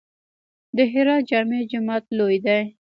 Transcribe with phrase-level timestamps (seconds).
[0.75, 2.61] د هرات جامع جومات لوی دی